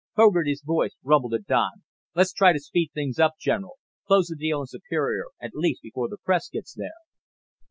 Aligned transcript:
Fogarty's 0.15 0.63
voice 0.65 0.95
rumbled 1.03 1.35
at 1.35 1.45
Don: 1.45 1.83
"Let's 2.15 2.33
try 2.33 2.53
to 2.53 2.59
speed 2.59 2.89
things 2.91 3.19
up, 3.19 3.33
General. 3.39 3.75
Close 4.07 4.29
the 4.29 4.35
deal 4.35 4.61
on 4.61 4.65
Superior, 4.65 5.25
at 5.39 5.51
least, 5.53 5.83
before 5.83 6.09
the 6.09 6.17
press 6.17 6.49
get 6.49 6.67
there." 6.75 6.89